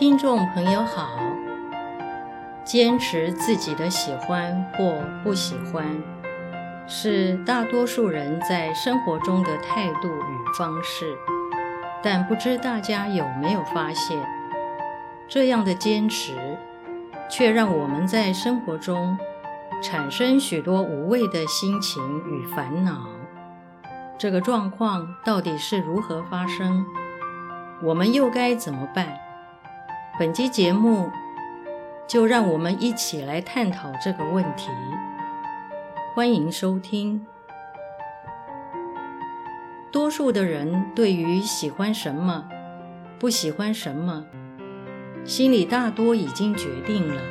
[0.00, 1.10] 听众朋友好，
[2.64, 5.86] 坚持自己的喜欢或不喜欢，
[6.88, 11.14] 是大多数人在生活中的态度与方式。
[12.02, 14.18] 但不知大家有没有发现，
[15.28, 16.56] 这样的坚持，
[17.28, 19.18] 却让我们在生活中
[19.82, 23.02] 产生许多无谓的心情与烦恼。
[24.16, 26.86] 这个状况到底是如何发生？
[27.82, 29.06] 我们又该怎么办？
[30.20, 31.10] 本期节目
[32.06, 34.68] 就让我们一起来探讨这个问题。
[36.14, 37.24] 欢迎收听。
[39.90, 42.46] 多数的人对于喜欢什么、
[43.18, 44.26] 不喜欢什么，
[45.24, 47.22] 心里大多已经决定了。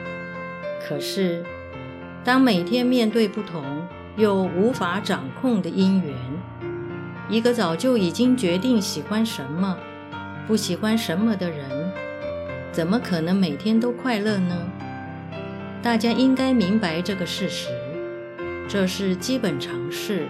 [0.82, 1.46] 可是，
[2.24, 3.64] 当每天面对不同
[4.18, 6.16] 又无法掌控的因缘，
[7.30, 9.78] 一个早就已经决定喜欢什么、
[10.48, 11.79] 不喜欢什么的人，
[12.72, 14.56] 怎么可能每天都快乐呢？
[15.82, 17.70] 大家应该明白这个事实，
[18.68, 20.28] 这是基本常识。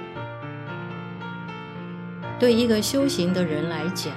[2.40, 4.14] 对一个修行的人来讲，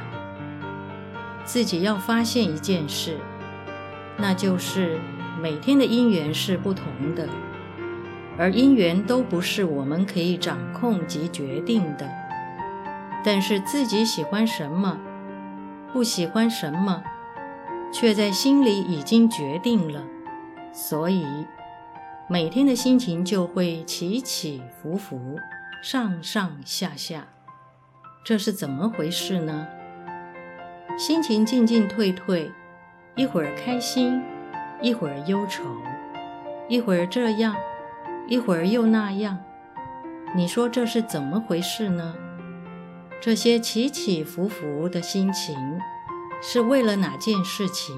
[1.45, 3.17] 自己要发现一件事，
[4.17, 5.01] 那就是
[5.41, 6.86] 每天的因缘是不同
[7.17, 7.29] 的，
[8.39, 12.09] 而因缘都不是我们可以掌控及决定的。
[13.25, 14.98] 但是自己喜欢什么，
[15.92, 17.03] 不喜欢什么。
[17.93, 20.03] 却在心里已经决定了，
[20.73, 21.27] 所以
[22.29, 25.39] 每天的心情就会起起伏伏、
[25.83, 27.29] 上上下下。
[28.25, 29.67] 这是怎么回事呢？
[30.98, 32.51] 心情进进退退，
[33.15, 34.23] 一会儿开心，
[34.81, 35.63] 一会儿忧愁，
[36.69, 37.55] 一会儿这样，
[38.27, 39.39] 一会儿又那样。
[40.35, 42.15] 你说这是怎么回事呢？
[43.20, 45.55] 这些起起伏伏的心情。
[46.45, 47.97] 是为了哪件事情？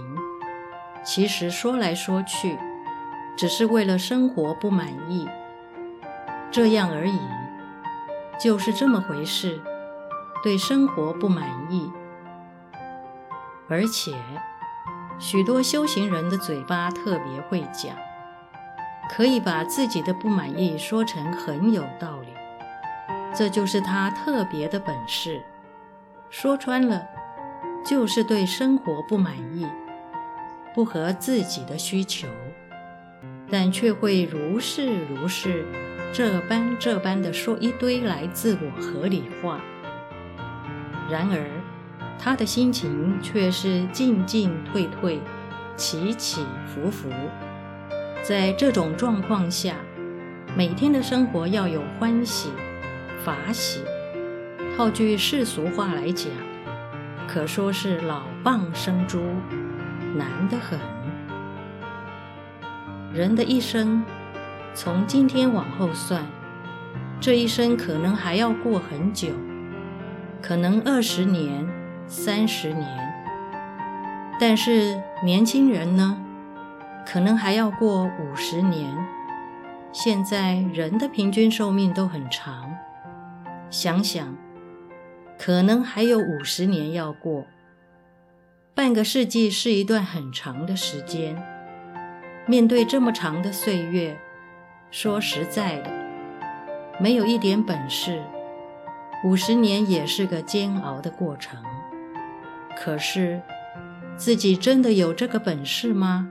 [1.03, 2.59] 其实说来说去，
[3.37, 5.27] 只是为了生活不满意，
[6.50, 7.19] 这样而已，
[8.38, 9.60] 就是这么回事。
[10.43, 11.91] 对生活不满意，
[13.66, 14.15] 而且
[15.19, 17.97] 许多修行人的嘴巴特别会讲，
[19.09, 22.28] 可以把自己的不满意说成很有道理，
[23.34, 25.43] 这就是他特别的本事。
[26.28, 27.13] 说穿了。
[27.84, 29.67] 就是对生活不满意，
[30.75, 32.27] 不合自己的需求，
[33.50, 35.67] 但却会如是如是，
[36.11, 39.61] 这般这般的说一堆来自我合理化。
[41.11, 41.47] 然而，
[42.19, 45.21] 他的心情却是进进退退，
[45.77, 47.11] 起起伏伏。
[48.23, 49.75] 在这种状况下，
[50.56, 52.49] 每天的生活要有欢喜、
[53.23, 53.83] 法喜。
[54.75, 56.33] 套句世俗话来讲。
[57.27, 59.21] 可说是老蚌生珠，
[60.15, 60.79] 难得很。
[63.12, 64.05] 人的一生，
[64.75, 66.25] 从今天往后算，
[67.21, 69.29] 这一生可能还要过很久，
[70.43, 71.67] 可能二十年、
[72.07, 73.15] 三十年。
[74.39, 76.17] 但是年轻人呢，
[77.06, 78.95] 可能还要过五十年。
[79.93, 82.75] 现在人的平均寿命都很长，
[83.71, 84.44] 想想。
[85.39, 87.47] 可能还有五十年要过，
[88.75, 91.37] 半个世纪是一段很长的时间。
[92.47, 94.19] 面对这么长的岁月，
[94.91, 95.91] 说实在的，
[97.00, 98.23] 没有一点本事，
[99.25, 101.62] 五十年也是个煎熬的过程。
[102.77, 103.41] 可是，
[104.17, 106.28] 自己真的有这个本事吗？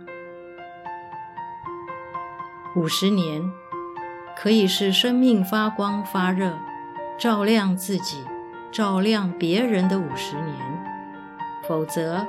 [2.75, 3.51] 五十年
[4.35, 6.57] 可以是生命发光发热，
[7.17, 8.23] 照亮自己。
[8.73, 10.55] 照亮别人的五十年，
[11.67, 12.25] 否则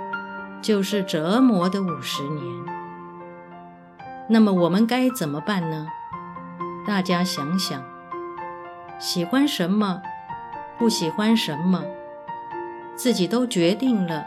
[0.61, 2.45] 就是折磨的五十年。
[4.29, 5.89] 那么我们该怎么办呢？
[6.87, 7.83] 大家想想，
[8.99, 10.03] 喜欢什么，
[10.77, 11.83] 不喜欢什么，
[12.95, 14.27] 自己都决定了，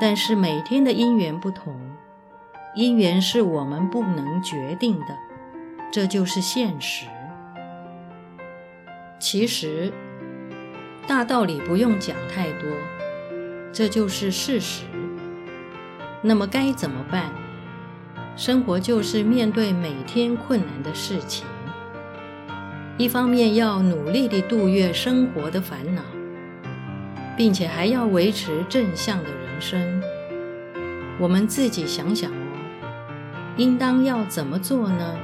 [0.00, 1.74] 但是每天的因缘不同，
[2.76, 5.16] 因缘是我们不能决定的，
[5.90, 7.08] 这就是现实。
[9.18, 9.92] 其实。
[11.06, 12.68] 大道理不用讲太多，
[13.72, 14.84] 这就是事实。
[16.22, 17.30] 那么该怎么办？
[18.36, 21.46] 生活就是面对每天困难的事情，
[22.96, 26.02] 一方面要努力地度越生活的烦恼，
[27.36, 30.02] 并且还要维持正向的人生。
[31.20, 32.34] 我们自己想想哦，
[33.56, 35.14] 应当要怎么做呢？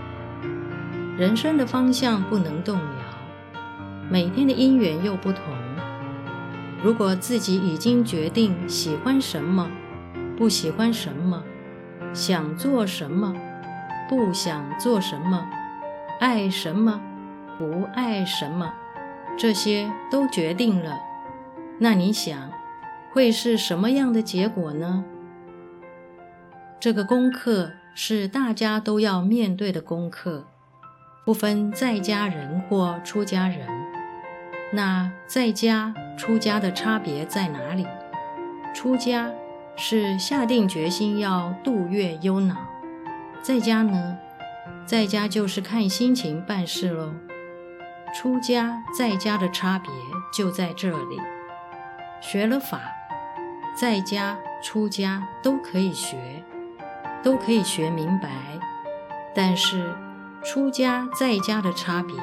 [1.17, 3.61] 人生的方向不能动摇，
[4.11, 5.43] 每天的因缘又不同。
[6.82, 9.71] 如果自己已经决定喜欢什么、
[10.37, 11.43] 不喜欢什么，
[12.15, 13.35] 想做什么，
[14.09, 15.47] 不想做什么，
[16.19, 17.00] 爱什么，
[17.59, 18.73] 不爱什么，
[19.37, 20.99] 这些都决定了。
[21.79, 22.50] 那你想，
[23.12, 25.05] 会是什么样的结果呢？
[26.79, 30.47] 这个功课是大家都要面对的功课，
[31.26, 33.69] 不分在家人或出家人。
[34.73, 37.87] 那在家、出家的差别在哪里？
[38.75, 39.31] 出家
[39.75, 42.56] 是下定决心要度越忧恼，
[43.40, 44.19] 在家呢？
[44.84, 47.14] 在家就是看心情办事喽。
[48.14, 49.90] 出家在家的差别
[50.31, 51.19] 就在这里。
[52.20, 52.82] 学了法，
[53.75, 56.44] 在家出家都可以学，
[57.23, 58.28] 都可以学明白。
[59.34, 59.96] 但是
[60.44, 62.14] 出家在家的差别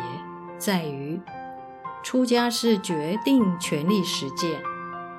[0.59, 1.19] 在于，
[2.09, 4.61] 出家是决定全力实践，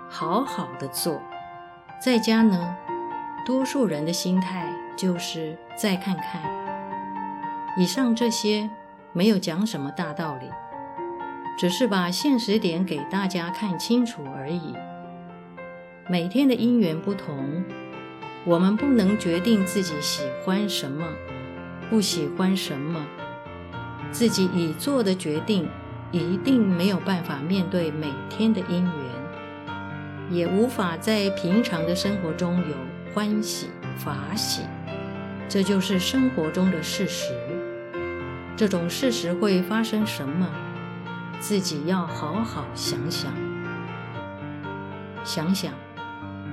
[0.08, 1.20] 好好的做；
[2.02, 2.74] 在家呢，
[3.44, 6.40] 多数人的心态就是再看看。
[7.76, 8.70] 以上这些
[9.12, 10.48] 没有讲什么大道理。
[11.58, 14.74] 只是把现实点给大家看清楚而已。
[16.08, 17.62] 每天的因缘不同，
[18.46, 21.06] 我们不能决定自己喜欢什么，
[21.90, 23.06] 不喜欢什么。
[24.10, 25.68] 自己已做的决定，
[26.10, 28.92] 一定没有办法面对每天的因缘，
[30.30, 32.76] 也无法在平常的生活中有
[33.14, 34.62] 欢喜法喜。
[35.48, 37.32] 这就是生活中的事实。
[38.56, 40.48] 这种事实会发生什么？
[41.40, 43.32] 自己要好好想想，
[45.24, 45.72] 想想，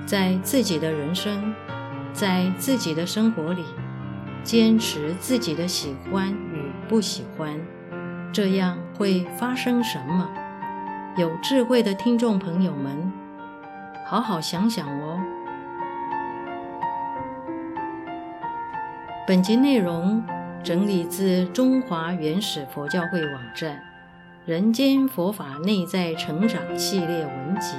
[0.06, 1.52] 在自己的人生，
[2.12, 3.64] 在自己的生活里，
[4.44, 7.60] 坚持自己的喜欢与不喜欢，
[8.32, 10.28] 这样会发生什么？
[11.16, 13.12] 有智慧的听众朋友们，
[14.06, 15.20] 好好想想哦。
[19.26, 20.24] 本集内容
[20.62, 23.82] 整理自中华原始佛教会网站。
[24.46, 27.74] 人间佛法内在成长系列文集，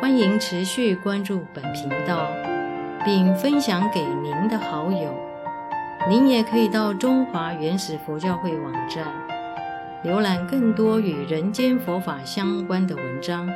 [0.00, 2.28] 欢迎持续关注本频道，
[3.04, 5.14] 并分享给您的好友。
[6.08, 9.06] 您也可以到中华原始佛教会网站，
[10.04, 13.46] 浏览更多与人间佛法相关的文章。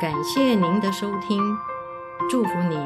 [0.00, 1.40] 感谢您的收听，
[2.28, 2.78] 祝福您。